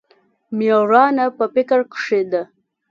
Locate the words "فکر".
1.53-1.79